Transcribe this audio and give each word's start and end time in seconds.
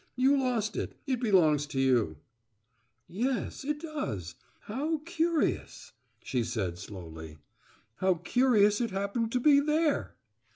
You 0.15 0.35
lost 0.35 0.75
it. 0.77 0.95
It 1.05 1.19
belongs 1.19 1.67
to 1.67 1.79
you." 1.79 2.17
"Yes 3.07 3.63
it 3.63 3.81
does. 3.81 4.33
How 4.61 5.01
curious!" 5.05 5.91
she 6.23 6.43
said 6.43 6.79
slowly. 6.79 7.37
"How 7.97 8.15
curious 8.15 8.81
it 8.81 8.89
happened 8.89 9.31
to 9.33 9.39
be 9.39 9.59
there!" 9.59 10.15